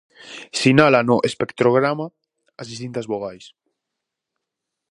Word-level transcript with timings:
Sinala 0.59 1.01
no 1.09 1.17
espectrograma 1.29 2.05
as 2.61 2.69
distintas 2.71 3.09
vogais. 3.11 3.45